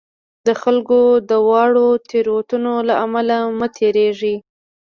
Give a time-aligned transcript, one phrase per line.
[0.47, 0.99] د خلکو
[1.29, 4.35] له واړو تېروتنو له امله مه تېرېږئ.